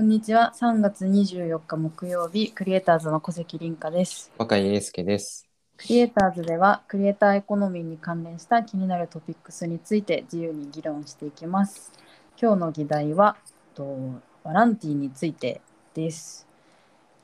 [0.00, 0.54] こんにちは。
[0.58, 4.32] 3月24日木曜日、クリエイターズの小関凛香です。
[4.38, 5.46] 若井英介です。
[5.76, 11.92] クリエイターズでは、クリエイターエコノミーに関連した気になるトピックスについて自由に議論していきます。
[12.40, 13.36] 今日の議題は、
[13.74, 13.98] と
[14.42, 15.60] ワランティについて
[15.92, 16.48] です。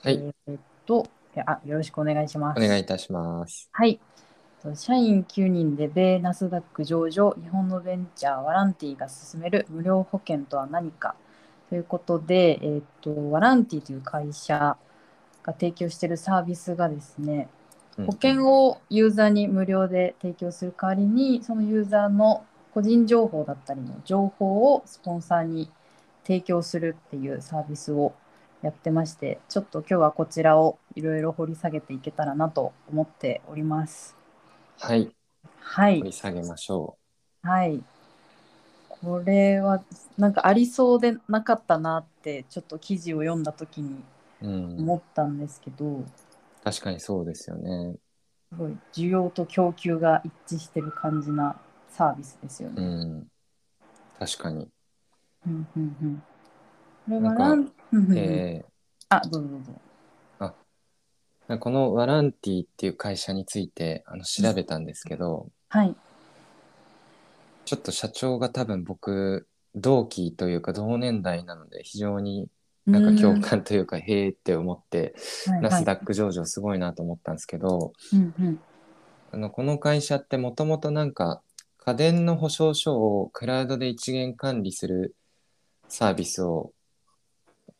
[0.02, 1.06] はい、えーっと、
[1.46, 2.62] あ、よろしくお願いします。
[2.62, 3.70] お願いいたします。
[3.72, 3.98] はい。
[4.62, 11.14] と社員9人で米ナスダック上場、日本のベンチャーワランティが進める無料保険とは何か
[11.68, 14.76] ということで、えーっと、ワランティという会社
[15.42, 17.48] が提供しているサービスがですね、
[17.98, 25.70] うん保険をユーザーに無料で提供する代わりに、そのユーザーの個人情報だったりの情報をスポンサーに
[26.24, 28.14] 提供するっていうサービスを
[28.62, 34.16] やってまして、ちょっと今日はこちらをいろいろ掘り下げていけたらなと思っております。
[34.78, 35.10] はい、
[35.60, 36.12] はい掘り。
[36.12, 36.98] 下げましょ
[37.42, 37.82] はい。
[39.02, 39.82] これは
[40.18, 44.02] なんかありそうでなかったなってちょっと記事を読んだ時に
[44.42, 44.46] う。
[44.46, 46.04] うん、思ったんですけど、
[46.64, 47.96] 確かにそうですよね。
[48.50, 51.56] すごい需要と供給が一致してる感じな
[51.90, 52.82] サービスですようね。
[52.82, 53.26] ん、
[54.18, 54.68] 確かに。
[55.46, 56.22] うんうんうん。
[57.06, 57.62] これはなんかなんう？
[57.62, 58.64] んうんうんえ
[59.08, 59.72] あ、どうぞどうぞ。
[61.48, 65.94] ーこのワランティっていう会社についてあの調べたんですけど、はい。
[67.66, 72.48] ちょっと社長が多分僕同期というか同年代なので非常に
[72.86, 75.14] なんか共感というか、へーって思って、
[75.48, 76.06] うんナスダック。
[76.06, 78.60] ク上場すごいなと思ったんですけど、うんうん
[79.32, 81.42] あのこの会社ってもともとなんか
[81.78, 85.16] 家電の保証書をクラウドで一元管理する
[85.88, 86.72] サービスを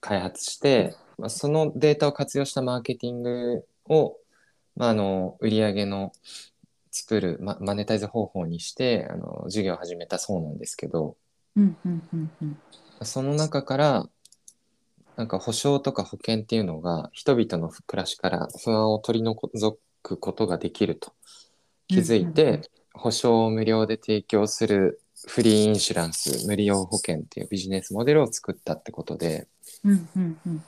[0.01, 4.17] 開発して、まあ、そのデータを活用したマーケティングを、
[4.75, 6.11] まあ、あの売り上げの
[6.97, 11.17] 作る、ま、マネタイズ方法にしてあの事業を始めたそうなんですけど。
[11.57, 12.59] うんうんうんうん。
[13.03, 14.09] その中から
[15.17, 21.13] なんか保証とか保険っていうのが人々の暮らしから不安を取り除くことができると。
[21.89, 22.63] 気づいて、うんうんうん。
[22.95, 29.49] 保証を無料で提供するフリーインシュランス無料保険っていうビジネスモデルを作ったってことで。
[29.85, 30.65] うんうんうん。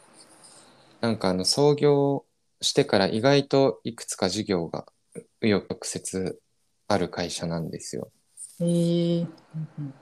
[1.01, 2.25] なんかあの創業
[2.61, 4.87] してから意外といくつか事業が
[5.43, 6.39] 紆余曲折
[6.89, 8.11] ある会社なんですよ。
[8.61, 9.29] へえうん
[9.79, 9.95] うん。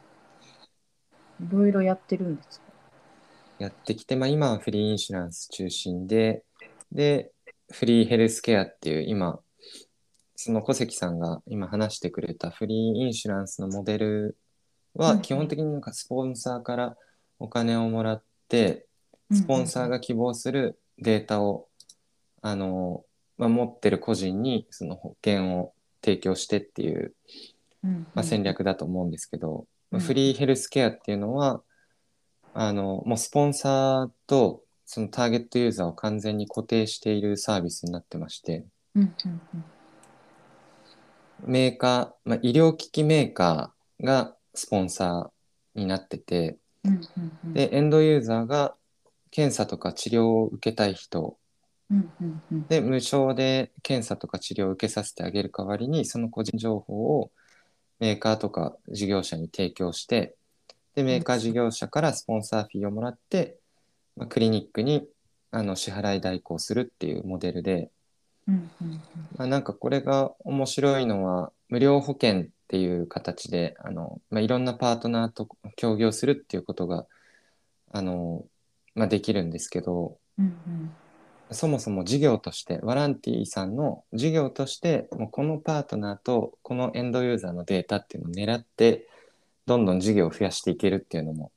[1.47, 2.67] いろいろやってるんですか？
[3.59, 6.45] やってきて、まあ、今はフリーインシュランス中心で
[6.93, 7.33] で
[7.73, 9.41] フリーヘルスケアっていう今
[10.37, 14.37] その小関さんが今話してくれたフリーインシュランスのモデル
[14.95, 16.97] は基本的になんかスポンサーから
[17.39, 18.87] お金をもらって
[19.33, 21.69] スポンサーが希望するデータを、
[22.43, 23.05] あの、
[23.39, 27.15] まあ、持ってる個人にその保険を提供してっていう、
[28.15, 30.01] まあ、戦略だと思うんですけど、うん。
[30.01, 31.63] フリーヘルスケアっていうのは
[32.55, 38.65] あのもうスポンサーとそのターゲットユーザーを完全に固定しているサービスになってまして
[38.95, 39.65] うんうんうん。
[41.45, 47.53] メーカー、まあ、医療機器メーカーがスポンサーになっててうんうんうん。
[47.53, 48.75] でエンドユーザーが
[49.31, 51.37] 検査とか治療を受けたい人
[51.91, 52.67] うんうんうん。
[52.67, 57.31] で無償で検査とか治療を受けさせてあげる代わりにその個人情報を
[58.01, 60.35] メーカーとか事業者に提供して
[60.95, 63.59] でメーカー事業者からスポンサーフィーをもらって、
[64.17, 65.07] まあ、クリニックに
[65.51, 67.91] あの支払い代行するっていうモデルで、
[68.49, 69.01] うんうん
[69.37, 77.07] まあ、なんかこれが面白いのは無料保険っていう形であの、まあ、いろんなパートナーと協業するっていうことが
[77.93, 78.45] あの、
[78.95, 80.91] まあ、できるんですけど、うんうん
[81.51, 89.07] そもそも事業としてワランティさんの事業としてもうこのパートナーとこのエンドユーザーのデータっていうのを狙って
[89.67, 91.51] どんどん事業を増やしていけるっていうのも、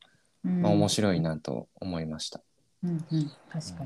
[0.44, 0.62] うん。
[0.62, 2.42] まあ、面白いなと思いました。
[2.84, 2.98] うんうん。
[2.98, 3.86] 確かに確か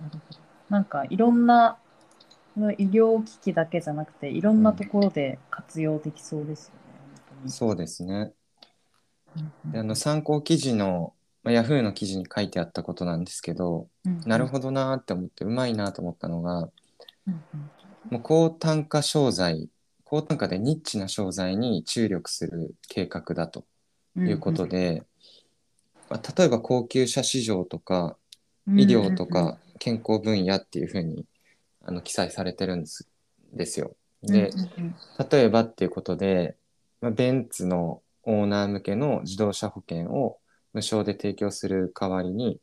[0.00, 0.02] に。
[0.02, 0.38] なるほど。
[0.68, 1.78] なんかいろんな
[2.76, 6.80] 医療機器だけじゃなくていろんなところで活用できそうですよね、
[7.28, 7.50] 本当に。
[7.50, 8.32] そうですね。
[9.36, 9.72] うんうん。
[9.72, 11.14] であの参考記事の、
[11.48, 16.68] まあ、ヤフーの記事に書いてあったことなんですけど、うんなるほどなーって思ってうまいなと思ったのが
[17.26, 17.70] うんうん。
[18.10, 19.70] もう高単価商材
[20.04, 23.64] 高単価でニッチな商材に注力する計画だと
[24.14, 25.04] うんいうことで、
[26.10, 28.18] まあ、例えば高級車市場とか
[28.66, 31.24] 医療とか健康分野っていうふうに
[31.82, 33.08] あの記載されてるんです
[33.54, 33.96] ですよ。
[34.22, 34.94] で、うんうん。
[35.30, 36.56] 例えばっていうことで、
[37.00, 40.36] まあ、ベンツのオーナー向けの自動車保険を
[40.72, 42.60] 無償で提供する代わりに、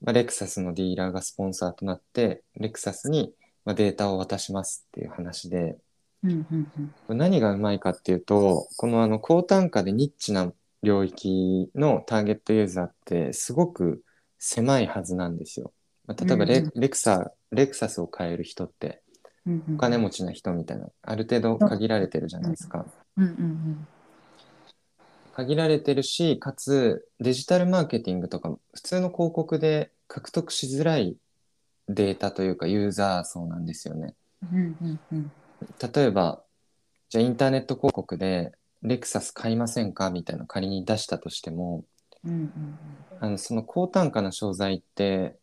[0.00, 3.32] まあ、レクサスのディーラーがスポンサーとなってレクサスに
[3.64, 5.76] まあデータを渡しますっていう話で。
[6.22, 7.18] うんうんうん。
[7.18, 10.52] 何がうまいかっていうとこのあの高単価でニッチな
[10.82, 14.02] 領域のターゲットユーザーってすごく
[14.38, 15.72] 狭いはずなんですよ。
[16.06, 16.72] まあ例えばレ,、うん。
[16.74, 19.02] レクサレクサスを買える人って
[19.46, 22.86] うんうんお金持ちな人みたいなある程度限られてるじゃないですか。
[23.16, 23.88] うんうん
[25.34, 31.16] 限られてるしかつデジタルマーケティングとか普通の広告で獲得しづらい
[31.88, 34.14] データというかユーザー層なんですよね。
[34.52, 35.18] うんうんうん。
[35.18, 35.32] うん
[35.94, 36.42] 例えば
[37.08, 38.52] じゃあインターネット広告で
[38.82, 40.10] レクサス買いませんか？
[40.10, 41.84] みたいなの仮に出したとしても
[42.24, 42.50] うんうん。
[43.20, 45.36] あのその高単価な商材って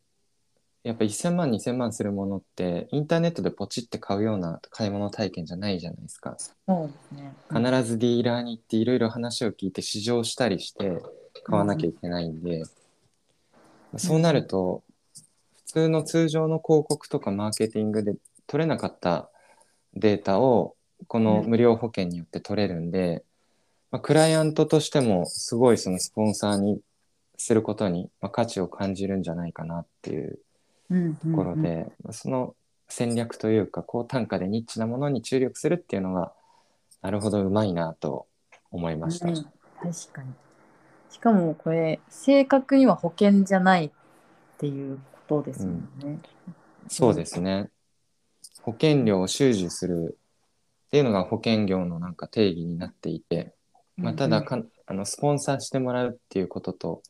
[0.83, 6.35] やっぱ1000万2000万するものってインターネットでポチって買うような買い物体験じゃないじゃないですか。
[6.67, 7.33] そうですね。
[7.49, 11.01] 必ずディーラーに行っていろいろ話を聞いて試乗したりして
[11.43, 12.63] 買わなきゃいけないんで、
[13.97, 14.83] そうなると
[15.57, 18.15] 普通の通常の広告とかマーケティングで
[18.47, 19.29] 取れなかった
[19.93, 20.75] データを
[21.07, 23.23] この無料保険によって取れるんで、
[23.91, 26.79] まあ、クライアントとしてもすごいそのスポンサーに
[27.37, 30.39] することに、まあ、価値を感じるんじゃないかなっていう
[30.91, 32.55] うんうんところで、まあその
[32.87, 36.33] 戦略というか高単価でニッチなものに注力するっていうのが
[37.01, 38.27] なるほどうまいなと
[38.69, 39.27] 思いました。
[39.27, 39.35] うん
[39.81, 40.33] 確かに。
[41.09, 43.91] しかもこれ、正確には保険じゃないっ
[44.59, 46.19] ていうことですもんね。
[46.87, 47.69] そうですね。
[48.61, 50.19] 保険料を収受する
[50.87, 53.53] っていうのが保険業のなんか定義になっていて、
[53.97, 57.01] まあ、ただか、あのスポンサーしてもらうっていうことと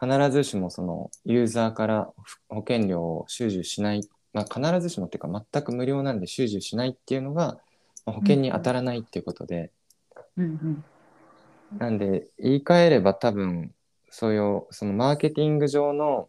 [0.00, 2.08] 必ずしもそのユーザーから
[2.48, 7.58] 保険料を収受しない、まあ、必ずしもっていうか全く無料なんで収受しないっていうのが
[8.06, 9.70] まあ保険に当たらないっていうことで、
[10.36, 10.84] うんうん。
[11.78, 13.72] なんで言い換えれば多分
[14.10, 16.28] そういうそのマーケティング上の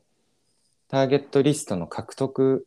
[0.89, 2.65] ターゲットリストの獲得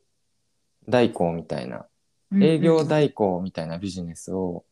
[0.88, 1.87] 代行みたいな
[2.32, 4.64] うん営業代行みたいなビジネスを、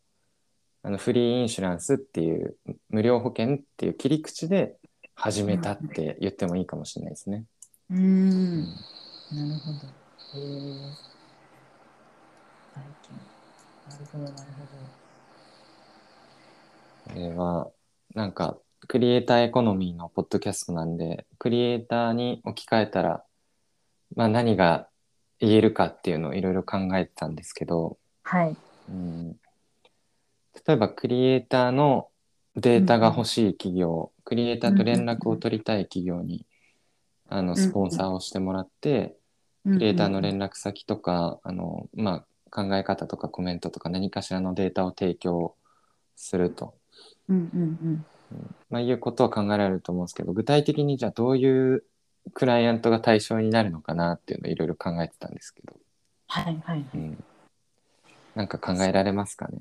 [0.82, 2.56] あのフリーインシュランスっていう
[2.88, 4.76] 無料保険っていう切り口で
[5.22, 7.44] 始めたって言ってもいいかもしれないですね。
[7.90, 8.62] うーん。
[9.30, 10.38] なるほど。
[10.38, 11.10] へえ。
[12.74, 13.16] 最近。
[13.86, 14.34] なるほど、なる
[17.04, 17.70] これは
[18.14, 18.56] なんか
[18.88, 23.24] クリエイターエコノミーのポッドキャストなんでクリエイターに置き換えたら、
[24.16, 24.88] まあ、何が
[25.38, 27.98] 言えるかっていうのをいろいろ考えてたんですけど、ほ
[28.32, 28.38] ど。
[28.38, 28.56] はい。
[28.88, 29.38] うん、例
[30.68, 32.09] えばクリエイターの
[32.60, 36.46] データが欲しい企業、クリエイターと連絡を取りたい企業に、
[37.28, 39.16] あのスポンサーをしてもらって、
[39.64, 45.54] クリエイターの連絡先とか、あのまあ、考え方とかコメントとか何かしらのデータを提供
[46.16, 46.74] すると、
[47.28, 48.06] うんうん
[48.68, 51.84] まあ、いうことは考えられると思うんですけど具体的にじゃあどういう
[52.34, 55.74] クライアントが対象になるのかなっていうのをいろいろ考えてたんですけど、
[56.28, 56.84] はいはい。
[56.94, 57.24] うん、
[58.34, 59.58] なんか考えられますかね？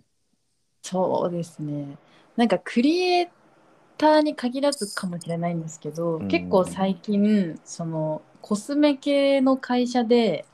[0.81, 1.97] そうですね。
[2.35, 3.27] なんかクリエイ
[3.97, 6.27] ターに限らずかもしれないんですけど、うん。
[6.27, 10.45] 結構最近そのコスメ系の会社で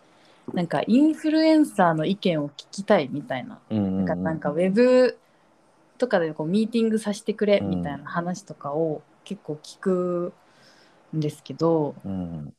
[0.54, 5.18] なんかインフルエンサーの意見を聞きたいみたいな,、うんなんかなんかウェブ
[5.98, 10.34] とかでこうミーティングさせてくれみたいな話とかを結構聞く
[11.16, 12.54] んですけど、うん。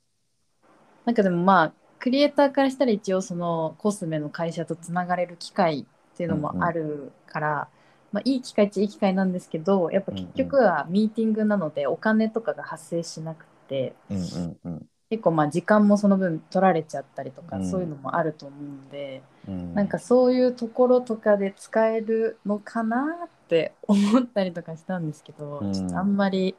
[1.05, 5.87] なんかでもまあクリエイターからしたら一応そのコスメの会社とつながれる機会
[6.17, 7.69] っていうのもあるから、
[8.13, 14.89] まあ、いい機会っちゃいい機会なんですけどやっぱ結局はミーティングなのでお金とかが発生しなくてうんうんうん。
[15.11, 17.70] 結構まあ時間もその分取られちゃったりとか、うん。
[17.70, 19.75] そういうのもあると思うんでうん。
[19.75, 25.73] なんかそういうところとかで使えるのかなって思ったりとかしたんですけど、うん。
[25.73, 26.56] ちょっとあんまり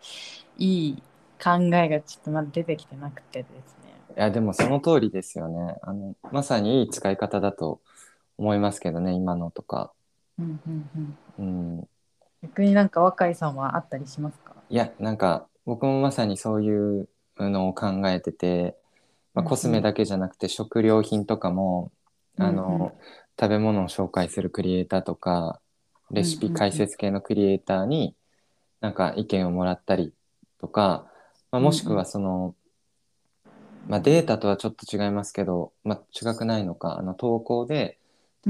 [0.58, 1.04] いい
[1.44, 3.88] 考えがちょっとまだ出てきてなくてですね。
[4.16, 5.76] いやでもその通りですよね。
[5.82, 7.82] あのまさにいい使い方だと
[8.38, 9.92] 思いますけどね今のとか、
[10.40, 10.90] うんうん
[11.38, 11.78] うん。
[11.80, 11.88] うん、
[12.44, 14.56] 逆になんか若井さんはあったりしますか？
[14.70, 18.76] いやなんか僕もまさにそういうのを考えてて、
[19.34, 21.92] まあ、コスメだけじゃなくて食料品とかも、
[22.38, 22.96] あの
[23.40, 25.60] 食べ物を紹介するクリエイターとか
[26.12, 28.16] レシピ解説系のクリエイターに
[28.82, 30.14] なんか意見をもらったり
[30.60, 31.06] とか、
[31.52, 32.56] まあ、もしくはその、
[33.88, 37.98] まあ、データとはちょっと違いますけど、まあ、違くないのかあの投稿で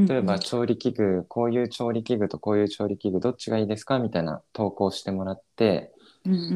[0.06, 3.98] 例えば調理器具、こういう調理器具とこういう調理器具どっちがいいですか？
[3.98, 5.92] みたいな投稿してもらって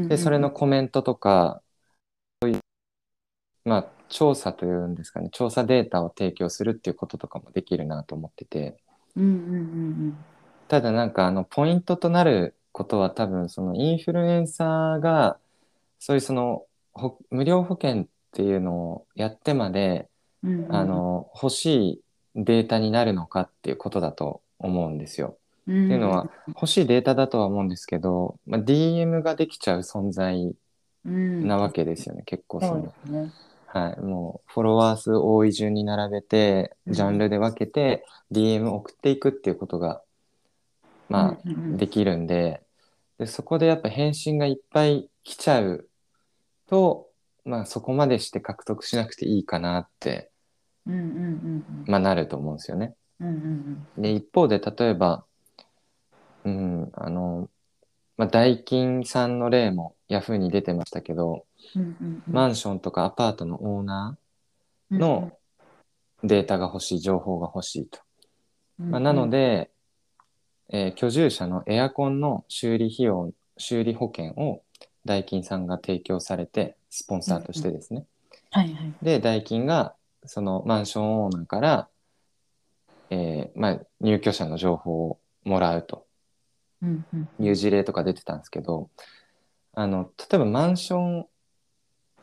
[0.07, 1.63] でそれのコメントとか
[2.43, 2.59] そういう
[3.65, 8.77] まあ調査というんですかね調査データを提供するっていうこととかもできるなと思ってて。
[9.15, 10.17] うんうんうん。
[10.67, 15.37] ただなんかあのポイントとなることは多分そのインフルエンサーが
[15.99, 20.07] そういうそのほ無料保険っていうのをやってまで
[20.43, 20.75] うんうん。
[20.75, 22.01] あの欲しい
[22.35, 25.37] データになるのかっていうことだと思うんですよ。
[25.37, 30.53] っっていうのは、欲しいデータだとは思うんですけど、まあ、DM ができちゃう存在
[31.05, 32.93] なわけですよね、結構その。
[33.05, 33.31] ね。
[33.67, 36.93] はい、もうフォロワー数多い順に並べてうん。
[36.93, 40.01] ジャンルで分けて DM 送っていくっていうことが
[41.07, 41.75] まうんうんうん。
[41.75, 42.61] あできるんで
[43.17, 45.87] でそこでやっぱ返信がいっぱい来ちゃう
[46.67, 47.07] と
[47.45, 50.30] まあそこまでして獲得しなくていいかなって、
[50.87, 52.95] うんうんうんまあ、なると思うんですよね。
[53.19, 53.27] うん。
[53.27, 55.25] うんうんで一方で例えば、
[56.43, 57.49] うんあの
[58.17, 61.45] まあ、ダイキンさんの例もヤフーに出てましたけど、
[61.75, 62.33] うんうんうん。
[62.33, 65.31] マンションとかアパートのオーナーの
[66.23, 67.99] データが欲しい情報が欲しいと。
[68.79, 69.71] うんうん、まあ、なので、
[70.69, 74.63] えー居住者のエアコンの修理費用修理保険を
[75.05, 78.05] ダイキンさんが提供されてスポンサーとしてですね、
[78.51, 78.93] はいはい。
[79.01, 81.89] でダイキンがそのマンションオーナーから、
[83.09, 86.05] えーまあ、入居者の情報をもらうと。
[87.39, 88.89] いう事例とか出てたんですけど
[89.73, 91.25] あの例えばマンション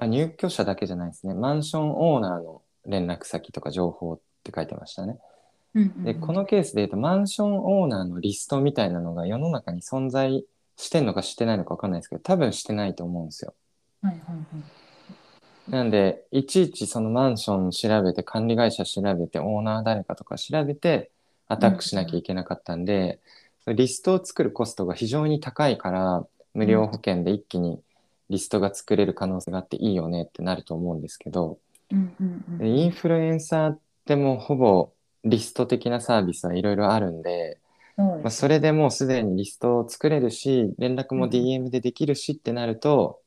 [0.00, 5.18] あ入居者だけじゃないですねマンションオーナーの連絡先とか情報って書いてましたね。
[6.02, 10.44] でこのケースで言うとマンションオーナーのリストみたいなのが世の中に存在
[10.76, 13.54] してんのかしてないのか分かんないですけど多分してないと思うんですよ。
[14.02, 14.44] はいはいはい。
[15.70, 21.10] なんでいちいちそのマンション調べて管理会社調べてオーナー誰かとか調べて
[21.46, 23.20] アタックしなきゃいけなかったんで、
[23.64, 27.80] そのリストを作るコストが非常に高いから無料保険で一気に
[28.30, 31.58] リストが作れる可能性があっていいよねってなると思うんですけど、
[31.90, 32.58] うんうんうん。
[32.58, 34.90] でインフルエンサーってもうほぼ
[35.25, 37.58] リスト的なサービスはいろいろあるんで、
[37.96, 43.20] まあ、それでもうすでにリストを作れるし連絡もうん DM でできるしってなると、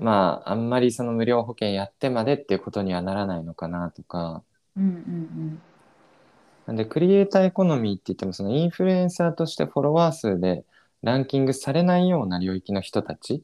[0.00, 4.42] まああんまりその無料保険やってまでっていうことにはならないのかなとか。
[4.76, 5.62] うんうん
[6.66, 10.66] なんでクリエイターエコノミーって言ってもそのインフルエンサーとしてフォロワー数で
[11.02, 13.42] ランキングされないような領域の人たち、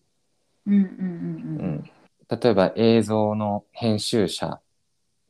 [0.67, 0.75] うん。
[0.75, 1.75] うんうんうんううん。
[1.77, 1.85] ん、
[2.29, 4.61] 例えば映像の編集者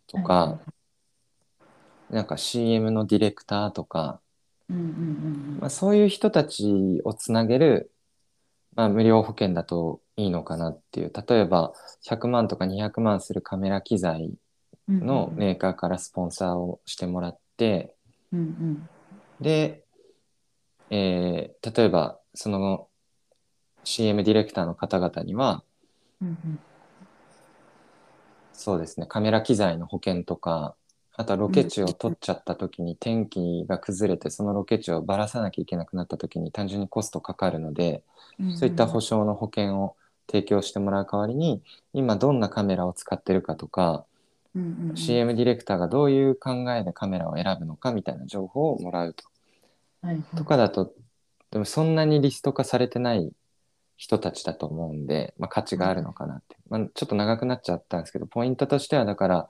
[0.09, 0.59] とか、
[2.11, 4.21] なんか CM のディレクターとか、
[4.69, 5.59] うんうんうん。
[5.61, 7.93] まあ、そういう人たちをつなげる、
[8.77, 14.35] まあ、無料保険だといいのかなっていう例えば100万とか200万するカメラ機材
[14.89, 15.01] うん。
[15.01, 17.95] のメーカーからスポンサーをしてもらって
[18.33, 18.89] うんうん。
[19.41, 19.85] で、
[20.91, 22.89] えー例えばその
[23.85, 25.63] CM ディレクターの方々には
[26.21, 26.59] うんうん。
[28.53, 30.77] そうですねカメラ機材の保険とか
[31.17, 38.03] あとはロケ地を取っちゃった時に天気が崩れてそのロケ地をばらさなきゃいけなくなった時に単純にコストかかるので、
[38.57, 44.05] そういった保証の保険を提供してもらう代わりに今どんなカメラを使ってるかとか。
[44.95, 49.25] CM ディレクターがどういう考えでカメラを選ぶのかみたいな情報をもらうと。
[50.01, 50.37] はいはい。
[50.37, 50.95] とかだと
[51.51, 53.33] でもそんなにリスト化されてない
[53.97, 59.49] 人たちだと思うんで、まあ、価値があるのかなって、まあ、ちょっと長くなっちゃったんですけどポイントとしてはだから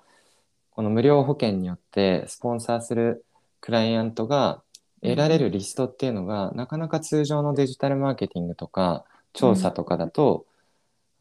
[0.75, 3.25] この無料保険によってスポンサーする
[3.61, 4.61] クライアントが
[5.03, 10.47] 得られるリストっていうのが、なかなか通常のデジタルマーケティングとか調査とかだと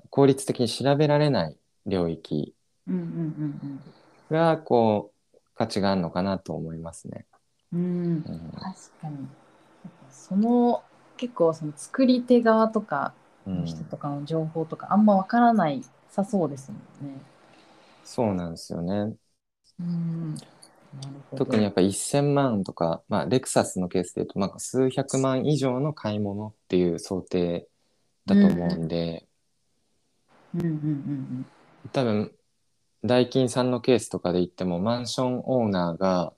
[0.10, 2.54] 効率的に調べられない領域
[4.30, 7.26] がこう価値があるのかなと思いますね。
[7.74, 9.28] うん確かに。
[10.10, 10.84] その
[11.18, 13.14] 結構その作り手側とか
[13.46, 17.20] うんの人とかの情報とかあんまわからないさそうですもんね。
[18.04, 19.14] そうなんですよね。
[19.80, 20.36] うん。
[21.36, 27.68] 特にやっぱ1000万とか、まあ、レクサスのケースで言うと、まあ、数百万以上の買い物っていう想定
[28.26, 29.26] だと思うんで、
[30.54, 31.46] うんうんうん
[31.92, 32.32] 多分
[33.04, 36.34] ダイキンさんのケースとかで言ってもマンションオーナーが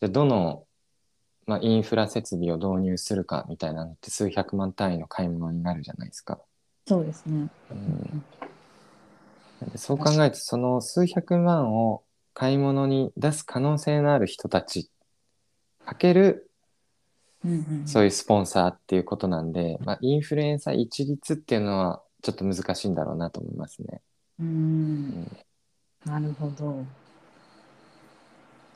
[0.00, 0.64] じゃあどの、
[1.46, 6.40] まあ、インフラ設備を導入するかみたいなのって数百万単位の買い物になるじゃないですか。
[6.86, 7.48] そうですね。
[7.70, 8.24] うん
[9.70, 12.02] でそう考えるとその数百万を
[12.38, 14.88] 買い物に出す可能性のある人たち
[15.84, 16.48] かける
[17.44, 17.82] うんうんうん。
[17.84, 24.02] そういうスポンサーっていうことなんで、まあ、インフルエンサー一律っていうのはちょっと難しいんだろうなと思いますね。
[24.38, 25.36] うーん。
[26.04, 26.84] なるほど。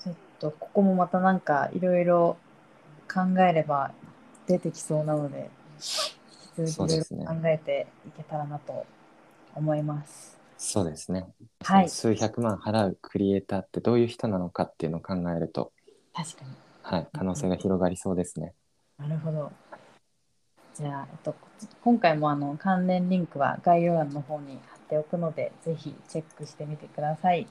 [0.01, 2.37] ちょっとここもまたなんかいろいろ
[3.09, 3.93] 考えれば
[4.49, 5.51] 出てきそうなので、
[6.59, 8.87] 引き続き考えていけたらなと
[9.55, 10.42] 思います。
[10.65, 11.27] そうですね。
[11.65, 15.73] はい数百万払うクリエイターってどういう人なのかっていうのを考えると、
[16.15, 16.51] 確かに。
[16.83, 18.55] はい、可能性が広がりそうですね。
[18.97, 19.51] なるほど。
[20.75, 21.35] じゃあ、えっと、
[21.83, 27.47] 今回もあの関連リンクは概要欄の方に貼っておくので、ぜひチェックしてみてください。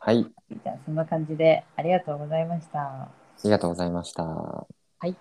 [0.00, 3.08] はい、じゃあ、そんな感じでありがとうございました。
[3.44, 4.24] りがとうございました。
[4.24, 4.66] は
[5.02, 5.16] い